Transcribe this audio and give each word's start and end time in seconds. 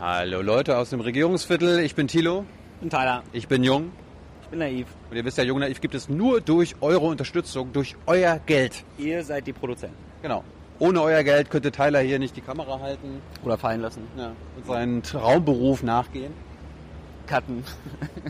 Hallo 0.00 0.42
Leute 0.42 0.76
aus 0.76 0.90
dem 0.90 1.00
Regierungsviertel, 1.00 1.80
ich 1.80 1.94
bin 1.94 2.08
Thilo. 2.08 2.44
Ich 2.74 2.80
bin 2.80 2.90
Tyler. 2.90 3.22
Ich 3.32 3.48
bin 3.48 3.64
jung. 3.64 3.92
Ich 4.42 4.48
bin 4.48 4.58
naiv. 4.58 4.86
Und 5.10 5.16
ihr 5.16 5.24
wisst 5.24 5.38
ja, 5.38 5.44
Jung 5.44 5.58
Naiv 5.58 5.80
gibt 5.80 5.94
es 5.94 6.08
nur 6.08 6.40
durch 6.40 6.76
eure 6.80 7.06
Unterstützung, 7.06 7.72
durch 7.72 7.96
euer 8.06 8.38
Geld. 8.46 8.84
Ihr 8.98 9.24
seid 9.24 9.46
die 9.46 9.52
Produzenten. 9.52 9.96
Genau. 10.22 10.44
Ohne 10.78 11.00
euer 11.00 11.22
Geld 11.24 11.50
könnte 11.50 11.72
Tyler 11.72 12.00
hier 12.00 12.18
nicht 12.18 12.36
die 12.36 12.42
Kamera 12.42 12.78
halten 12.78 13.22
Oder 13.42 13.56
fallen 13.56 13.80
lassen. 13.80 14.02
ja. 14.16 14.32
und 14.56 14.66
seinen 14.66 15.02
Traumberuf 15.02 15.82
nachgehen. 15.82 16.32
Cutten. 17.26 17.64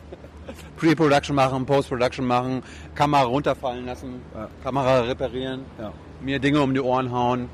Pre-Production 0.78 1.34
machen, 1.34 1.66
Post-Production 1.66 2.24
machen, 2.26 2.62
Kamera 2.94 3.24
runterfallen 3.24 3.84
lassen, 3.84 4.22
Ja. 4.34 4.48
Kamera 4.62 5.00
reparieren, 5.00 5.62
Ja. 5.78 5.92
mir 6.22 6.38
Dinge 6.38 6.60
um 6.62 6.72
die 6.72 6.80
Ohren 6.80 7.10
hauen, 7.12 7.50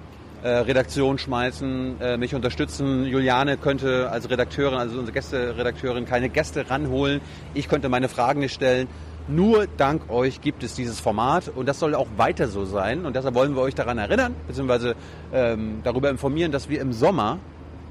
Redaktion 0.48 1.18
schmeißen, 1.18 2.00
äh, 2.00 2.16
mich 2.16 2.34
unterstützen. 2.34 3.04
Juliane 3.04 3.56
könnte 3.56 4.10
als 4.10 4.28
Redakteurin, 4.28 4.78
also 4.78 4.98
unsere 4.98 5.14
Gästeredakteurin, 5.14 6.04
keine 6.04 6.28
Gäste 6.28 6.68
ranholen. 6.68 7.20
Ich 7.54 7.68
könnte 7.68 7.88
meine 7.88 8.08
Fragen 8.08 8.40
nicht 8.40 8.54
stellen. 8.54 8.88
Nur 9.26 9.66
dank 9.78 10.10
euch 10.10 10.42
gibt 10.42 10.62
es 10.62 10.74
dieses 10.74 11.00
Format 11.00 11.48
und 11.48 11.66
das 11.66 11.78
soll 11.78 11.94
auch 11.94 12.08
weiter 12.18 12.46
so 12.48 12.66
sein. 12.66 13.06
Und 13.06 13.16
deshalb 13.16 13.34
wollen 13.34 13.56
wir 13.56 13.62
euch 13.62 13.74
daran 13.74 13.96
erinnern, 13.96 14.34
beziehungsweise 14.46 14.96
ähm, 15.32 15.80
darüber 15.82 16.10
informieren, 16.10 16.52
dass 16.52 16.68
wir 16.68 16.82
im 16.82 16.92
Sommer, 16.92 17.38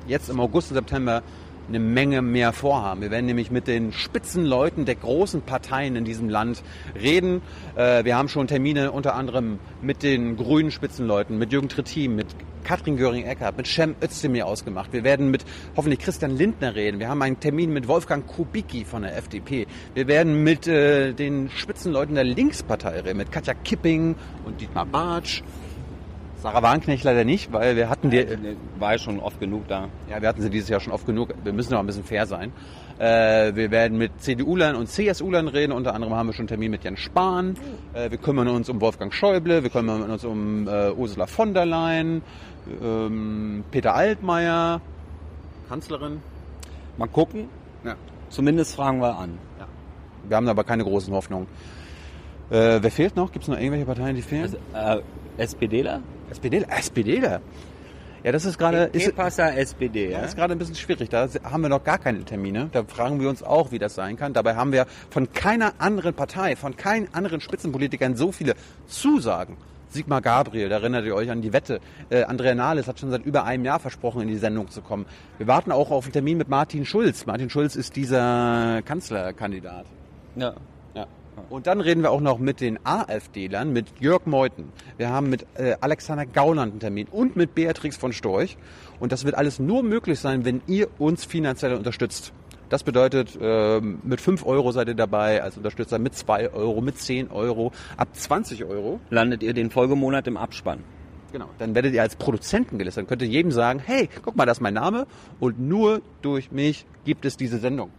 jetzt 0.08 0.30
im 0.30 0.40
August 0.40 0.70
und 0.70 0.76
September, 0.76 1.24
eine 1.68 1.80
Menge 1.80 2.22
mehr 2.22 2.54
vorhaben. 2.54 3.02
Wir 3.02 3.12
werden 3.12 3.26
nämlich 3.26 3.52
mit 3.52 3.68
den 3.68 3.92
Spitzenleuten 3.92 4.86
der 4.86 4.96
großen 4.96 5.42
Parteien 5.42 5.96
in 5.96 6.06
diesem 6.06 6.30
Land 6.30 6.64
reden. 6.96 7.42
Äh, 7.76 8.04
wir 8.04 8.18
haben 8.18 8.28
schon 8.28 8.48
Termine 8.48 8.92
unter 8.92 9.16
anderem 9.16 9.60
mit 9.82 10.04
den 10.04 10.38
grünen 10.38 10.72
Spitzenleuten, 10.72 11.38
mit 11.38 11.52
Jürgen 11.52 11.70
Trittin, 11.70 12.16
mit 12.16 12.28
Katrin 12.64 12.98
Göring-Eckardt, 12.98 13.58
mit 13.58 13.68
Cem 13.68 13.96
Özdemir 14.02 14.48
ausgemacht. 14.48 14.94
Wir 14.94 15.04
werden 15.04 15.32
mit 15.32 15.44
hoffentlich 15.76 16.00
Christian 16.00 16.36
Lindner 16.36 16.76
reden. 16.76 17.00
Wir 17.00 17.10
haben 17.10 17.22
einen 17.22 17.40
Termin 17.40 17.74
mit 17.74 17.88
Wolfgang 17.88 18.26
Kubicki 18.26 18.86
von 18.86 19.04
der 19.04 19.18
FDP. 19.18 19.68
Wir 19.94 20.08
werden 20.08 20.44
mit 20.44 20.68
äh, 20.68 21.14
den 21.14 21.50
Spitzenleuten 21.50 22.16
der 22.16 22.24
Linkspartei 22.24 23.02
reden, 23.02 23.18
mit 23.18 23.32
Katja 23.32 23.54
Kipping 23.54 24.16
und 24.46 24.62
Dietmar 24.62 24.86
Bartsch. 24.86 25.44
Sarah 26.44 26.62
Warnknecht 26.62 27.06
leider 27.06 27.24
nicht, 27.24 27.54
weil 27.54 27.78
wir 27.78 27.90
hatten 27.90 28.10
die, 28.10 28.28
War 28.78 28.92
ja 28.92 28.98
schon 28.98 29.22
oft 29.22 29.40
genug 29.40 29.66
da. 29.70 29.88
ja, 30.10 30.22
wir 30.22 30.28
hatten 30.28 30.42
sie 30.42 30.50
dieses 30.50 30.68
Jahr 30.68 30.82
schon 30.82 30.92
oft 30.92 31.06
genug. 31.06 31.34
Wir 31.42 31.54
müssen 31.54 31.72
noch 31.72 31.80
ein 31.80 31.86
bisschen 31.86 32.04
fair 32.04 32.26
sein. 32.26 32.52
Äh, 33.00 33.56
wir 33.56 33.72
werden 33.72 33.98
mit 33.98 34.22
CDU-Lern 34.22 34.76
und 34.76 34.88
CSU-Lern 34.90 35.48
reden. 35.48 35.72
Unter 35.72 35.96
anderem 35.96 36.14
haben 36.14 36.28
wir 36.28 36.34
schon 36.34 36.42
einen 36.42 36.48
Termin 36.50 36.72
mit 36.72 36.84
Jens 36.84 37.00
Spahn. 37.00 37.56
Äh, 37.94 38.12
wir 38.12 38.18
kümmern 38.18 38.50
uns 38.50 38.68
um 38.68 38.82
Wolfgang 38.82 39.14
Schäuble. 39.14 39.64
Wir 39.64 39.70
kümmern 39.70 40.12
uns 40.12 40.26
um 40.26 40.68
äh, 40.68 40.92
Ursula 40.92 41.28
von 41.28 41.54
der 41.54 41.66
Leyen, 41.66 42.22
ähm, 42.84 43.64
Peter 43.72 43.96
Altmaier, 43.96 44.82
Kanzlerin. 45.70 46.22
Mal 46.98 47.08
gucken. 47.08 47.48
Ja. 47.86 47.96
Zumindest 48.28 48.76
fragen 48.76 49.00
wir 49.00 49.18
an. 49.18 49.38
Wir 50.28 50.36
haben 50.36 50.50
aber 50.50 50.66
keine 50.66 50.84
großen 50.84 51.14
Hoffnungen. 51.14 51.48
Äh, 52.54 52.84
wer 52.84 52.92
fehlt 52.92 53.16
noch? 53.16 53.32
Gibt 53.32 53.44
es 53.44 53.50
noch 53.50 53.58
irgendwelche 53.58 53.86
Parteien, 53.86 54.16
die 54.16 54.22
fehlen? 54.22 54.56
Also, 54.74 55.02
äh, 55.38 55.44
SPDler? 55.44 56.02
SPD? 56.30 56.64
SPDler? 56.70 57.42
Ja, 58.24 58.32
das 58.32 58.46
ist 58.46 58.60
gerade... 58.60 58.92
E-Passa 58.94 59.50
SPD, 59.50 60.12
Ja, 60.12 60.20
ja? 60.20 60.26
ist 60.26 60.36
gerade 60.36 60.54
ein 60.54 60.60
bisschen 60.60 60.76
schwierig. 60.76 61.10
Da 61.10 61.28
haben 61.44 61.62
wir 61.64 61.70
noch 61.70 61.84
gar 61.84 61.98
keine 61.98 62.24
Termine. 62.24 62.70
Da 62.72 62.84
fragen 62.84 63.20
wir 63.20 63.28
uns 63.28 63.42
auch, 63.42 63.72
wie 63.72 63.80
das 63.80 63.96
sein 63.96 64.18
kann. 64.18 64.34
Dabei 64.34 64.56
haben 64.56 64.72
wir 64.72 64.86
von 65.10 65.34
keiner 65.34 65.74
anderen 65.80 66.14
Partei, 66.14 66.56
von 66.56 66.78
keinen 66.78 67.12
anderen 67.14 67.42
Spitzenpolitikern 67.42 68.16
so 68.16 68.32
viele 68.32 68.54
Zusagen. 68.88 69.58
Sigmar 69.90 70.22
Gabriel, 70.22 70.70
da 70.70 70.76
erinnert 70.78 71.06
ihr 71.06 71.16
euch 71.16 71.32
an 71.32 71.42
die 71.42 71.54
Wette. 71.54 71.80
Äh, 72.10 72.24
Andrea 72.24 72.56
Nahles 72.56 72.88
hat 72.88 73.00
schon 73.00 73.10
seit 73.10 73.26
über 73.26 73.46
einem 73.46 73.66
Jahr 73.66 73.80
versprochen, 73.80 74.22
in 74.22 74.28
die 74.28 74.38
Sendung 74.38 74.70
zu 74.70 74.82
kommen. 74.82 75.06
Wir 75.40 75.48
warten 75.48 75.72
auch 75.72 75.90
auf 75.90 76.06
einen 76.06 76.14
Termin 76.14 76.38
mit 76.38 76.50
Martin 76.50 76.86
Schulz. 76.86 77.26
Martin 77.26 77.50
Schulz 77.50 77.76
ist 77.76 77.96
dieser 77.96 78.82
Kanzlerkandidat. 78.86 79.86
Ja. 80.36 80.54
Und 81.50 81.68
dann 81.68 81.82
reden 81.82 82.02
wir 82.02 82.12
auch 82.12 82.22
noch 82.22 82.40
mit 82.40 82.62
den 82.62 82.80
AfD-Lern, 82.84 83.72
mit 83.72 84.00
Jörg 84.00 84.26
Meuthen. 84.26 84.72
Wir 84.98 85.10
haben 85.10 85.30
mit 85.30 85.46
äh, 85.56 85.76
Alexander 85.82 86.26
Gauland 86.26 86.72
einen 86.72 86.80
Termin 86.80 87.08
und 87.12 87.36
mit 87.36 87.56
Beatrix 87.56 87.98
von 87.98 88.14
Storch. 88.14 88.58
Und 89.00 89.12
das 89.12 89.26
wird 89.26 89.36
alles 89.36 89.60
nur 89.60 89.84
möglich 89.84 90.20
sein, 90.20 90.46
wenn 90.46 90.62
ihr 90.68 90.88
uns 91.00 91.26
finanziell 91.26 91.74
unterstützt. 91.74 92.34
Das 92.70 92.84
bedeutet, 92.84 93.38
ähm, 93.40 94.00
mit 94.04 94.20
5 94.20 94.46
Euro 94.46 94.72
seid 94.72 94.88
ihr 94.88 94.96
dabei 94.96 95.44
als 95.44 95.58
Unterstützer, 95.58 96.00
mit 96.00 96.16
2 96.16 96.54
Euro, 96.54 96.82
mit 96.82 96.98
10 96.98 97.30
Euro, 97.30 97.72
ab 97.98 98.08
20 98.14 98.66
Euro. 98.66 99.00
Landet 99.10 99.44
ihr 99.44 99.54
den 99.54 99.70
Folgemonat 99.70 100.28
im 100.28 100.38
Abspann. 100.38 100.84
Genau. 101.32 101.50
Dann 101.60 101.76
werdet 101.76 101.94
ihr 101.94 102.02
als 102.02 102.16
Produzenten 102.16 102.78
gelistet. 102.78 103.04
Dann 103.04 103.08
könnt 103.08 103.22
ihr 103.22 103.28
jedem 103.28 103.52
sagen, 103.52 103.80
hey, 103.84 104.10
guck 104.24 104.36
mal, 104.36 104.46
das 104.46 104.58
ist 104.58 104.62
mein 104.62 104.74
Name 104.76 105.08
und 105.40 105.60
nur 105.60 106.02
durch 106.22 106.52
mich 106.52 106.86
gibt 107.06 107.26
es 107.26 107.38
diese 107.38 107.58
Sendung. 107.58 107.92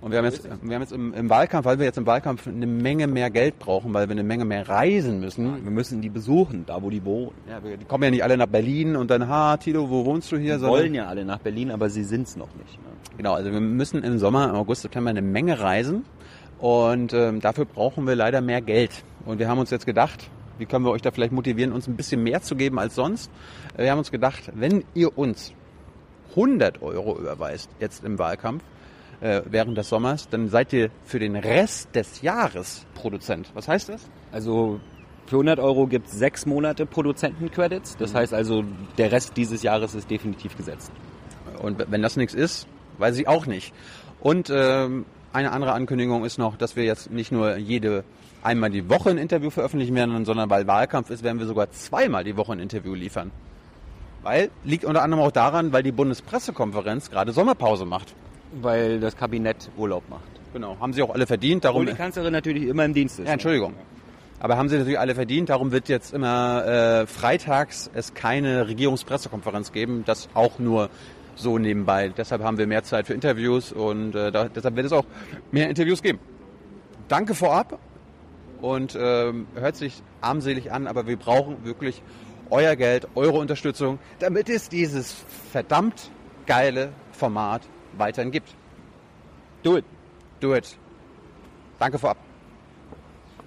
Und 0.00 0.12
wir 0.12 0.18
haben 0.18 0.26
jetzt, 0.26 0.44
wir 0.44 0.74
haben 0.74 0.82
jetzt 0.82 0.92
im, 0.92 1.12
im 1.12 1.28
Wahlkampf, 1.28 1.66
weil 1.66 1.78
wir 1.78 1.86
jetzt 1.86 1.98
im 1.98 2.06
Wahlkampf 2.06 2.46
eine 2.46 2.66
Menge 2.66 3.08
mehr 3.08 3.30
Geld 3.30 3.58
brauchen, 3.58 3.92
weil 3.94 4.08
wir 4.08 4.12
eine 4.12 4.22
Menge 4.22 4.44
mehr 4.44 4.68
reisen 4.68 5.18
müssen. 5.18 5.64
Wir 5.64 5.72
müssen 5.72 6.00
die 6.00 6.08
besuchen, 6.08 6.64
da 6.66 6.80
wo 6.82 6.88
die 6.88 7.04
wohnen. 7.04 7.32
Ja, 7.48 7.62
wir, 7.64 7.76
die 7.76 7.84
kommen 7.84 8.04
ja 8.04 8.10
nicht 8.10 8.22
alle 8.22 8.36
nach 8.36 8.46
Berlin 8.46 8.94
und 8.94 9.10
dann, 9.10 9.28
ha, 9.28 9.56
Tilo, 9.56 9.90
wo 9.90 10.04
wohnst 10.04 10.30
du 10.30 10.36
hier? 10.36 10.58
Die 10.58 10.62
wollen 10.62 10.94
ja 10.94 11.06
alle 11.06 11.24
nach 11.24 11.38
Berlin, 11.38 11.72
aber 11.72 11.90
sie 11.90 12.04
sind's 12.04 12.36
noch 12.36 12.54
nicht. 12.54 12.78
Ne? 12.78 12.88
Genau, 13.16 13.34
also 13.34 13.50
wir 13.50 13.60
müssen 13.60 14.04
im 14.04 14.18
Sommer, 14.18 14.48
im 14.50 14.54
August, 14.54 14.82
September 14.82 15.10
eine 15.10 15.22
Menge 15.22 15.58
reisen 15.58 16.04
und 16.58 17.12
ähm, 17.12 17.40
dafür 17.40 17.64
brauchen 17.64 18.06
wir 18.06 18.14
leider 18.14 18.40
mehr 18.40 18.60
Geld. 18.60 19.02
Und 19.26 19.40
wir 19.40 19.48
haben 19.48 19.58
uns 19.58 19.70
jetzt 19.70 19.84
gedacht, 19.84 20.30
wie 20.58 20.66
können 20.66 20.84
wir 20.84 20.92
euch 20.92 21.02
da 21.02 21.10
vielleicht 21.10 21.32
motivieren, 21.32 21.72
uns 21.72 21.88
ein 21.88 21.96
bisschen 21.96 22.22
mehr 22.22 22.40
zu 22.40 22.54
geben 22.54 22.78
als 22.78 22.94
sonst? 22.94 23.30
Wir 23.76 23.90
haben 23.90 23.98
uns 23.98 24.12
gedacht, 24.12 24.52
wenn 24.54 24.84
ihr 24.94 25.18
uns 25.18 25.52
100 26.30 26.82
Euro 26.82 27.18
überweist 27.18 27.68
jetzt 27.80 28.04
im 28.04 28.18
Wahlkampf 28.18 28.62
äh, 29.20 29.42
während 29.46 29.76
des 29.76 29.88
Sommers, 29.88 30.28
dann 30.28 30.48
seid 30.48 30.72
ihr 30.72 30.90
für 31.04 31.18
den 31.18 31.36
Rest 31.36 31.94
des 31.94 32.22
Jahres 32.22 32.86
Produzent. 32.94 33.50
Was 33.54 33.68
heißt 33.68 33.88
das? 33.88 34.08
Also 34.32 34.80
für 35.26 35.36
100 35.36 35.58
Euro 35.58 35.86
gibt's 35.86 36.12
sechs 36.12 36.46
Monate 36.46 36.86
Produzentencredits. 36.86 37.96
Das 37.96 38.14
heißt 38.14 38.32
also, 38.32 38.64
der 38.96 39.12
Rest 39.12 39.36
dieses 39.36 39.62
Jahres 39.62 39.94
ist 39.94 40.10
definitiv 40.10 40.56
gesetzt. 40.56 40.90
Und 41.62 41.84
wenn 41.90 42.02
das 42.02 42.16
nichts 42.16 42.34
ist, 42.34 42.66
weiß 42.98 43.18
ich 43.18 43.28
auch 43.28 43.46
nicht. 43.46 43.74
Und 44.20 44.50
ähm, 44.50 45.04
eine 45.32 45.52
andere 45.52 45.72
Ankündigung 45.72 46.24
ist 46.24 46.38
noch, 46.38 46.56
dass 46.56 46.76
wir 46.76 46.84
jetzt 46.84 47.10
nicht 47.10 47.32
nur 47.32 47.56
jede 47.56 48.04
einmal 48.42 48.70
die 48.70 48.88
Woche 48.88 49.10
ein 49.10 49.18
Interview 49.18 49.50
veröffentlichen 49.50 49.94
werden, 49.94 50.24
sondern 50.24 50.48
weil 50.48 50.66
Wahlkampf 50.66 51.10
ist, 51.10 51.22
werden 51.22 51.38
wir 51.38 51.46
sogar 51.46 51.70
zweimal 51.70 52.24
die 52.24 52.36
Woche 52.36 52.52
ein 52.52 52.60
Interview 52.60 52.94
liefern. 52.94 53.30
Weil, 54.22 54.50
liegt 54.64 54.84
unter 54.84 55.02
anderem 55.02 55.24
auch 55.24 55.32
daran, 55.32 55.72
weil 55.72 55.82
die 55.82 55.92
Bundespressekonferenz 55.92 57.10
gerade 57.10 57.32
Sommerpause 57.32 57.84
macht. 57.84 58.14
Weil 58.60 59.00
das 59.00 59.16
Kabinett 59.16 59.70
Urlaub 59.76 60.08
macht. 60.08 60.22
Genau, 60.52 60.76
haben 60.80 60.92
sie 60.92 61.02
auch 61.02 61.10
alle 61.10 61.26
verdient. 61.26 61.64
Darum, 61.64 61.82
Obwohl 61.82 61.92
die 61.92 61.98
Kanzlerin 61.98 62.32
natürlich 62.32 62.64
immer 62.64 62.84
im 62.84 62.94
Dienst 62.94 63.18
ist. 63.18 63.26
ja, 63.26 63.32
Entschuldigung. 63.34 63.74
Aber 64.40 64.56
haben 64.56 64.68
sie 64.68 64.78
natürlich 64.78 64.98
alle 64.98 65.14
verdient. 65.14 65.48
Darum 65.48 65.72
wird 65.72 65.88
jetzt 65.88 66.14
immer 66.14 66.64
äh, 66.64 67.06
freitags 67.06 67.90
es 67.92 68.14
keine 68.14 68.68
Regierungspressekonferenz 68.68 69.72
geben. 69.72 70.04
Das 70.06 70.28
auch 70.34 70.58
nur 70.58 70.90
so 71.34 71.58
nebenbei. 71.58 72.12
Deshalb 72.16 72.42
haben 72.42 72.58
wir 72.58 72.66
mehr 72.66 72.82
Zeit 72.82 73.06
für 73.06 73.14
Interviews 73.14 73.72
und 73.72 74.14
äh, 74.14 74.32
da, 74.32 74.48
deshalb 74.48 74.76
wird 74.76 74.86
es 74.86 74.92
auch 74.92 75.04
mehr 75.50 75.68
Interviews 75.68 76.02
geben. 76.02 76.18
Danke 77.08 77.34
vorab 77.34 77.78
und 78.60 78.96
ähm, 79.00 79.46
hört 79.54 79.76
sich 79.76 80.02
armselig 80.20 80.72
an, 80.72 80.86
aber 80.86 81.06
wir 81.06 81.16
brauchen 81.16 81.64
wirklich 81.64 82.02
euer 82.50 82.76
Geld, 82.76 83.06
eure 83.14 83.38
Unterstützung, 83.38 83.98
damit 84.18 84.48
es 84.48 84.68
dieses 84.68 85.14
verdammt 85.52 86.10
geile 86.46 86.90
Format 87.12 87.62
weiterhin 87.96 88.30
gibt. 88.30 88.54
Do 89.62 89.76
it. 89.76 89.84
Do 90.40 90.54
it. 90.54 90.76
Danke 91.78 91.98
vorab. 91.98 92.27